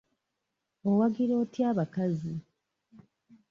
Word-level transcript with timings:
Owagira 0.89 1.33
otya 1.43 1.65
abakazi? 1.71 2.33